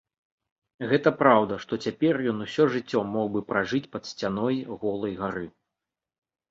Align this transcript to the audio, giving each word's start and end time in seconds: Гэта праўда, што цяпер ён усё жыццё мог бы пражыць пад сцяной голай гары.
Гэта 0.91 1.09
праўда, 1.19 1.59
што 1.65 1.73
цяпер 1.87 2.19
ён 2.31 2.37
усё 2.47 2.67
жыццё 2.77 3.05
мог 3.19 3.27
бы 3.37 3.45
пражыць 3.49 3.85
пад 3.93 4.03
сцяной 4.15 4.63
голай 4.83 5.13
гары. 5.23 5.47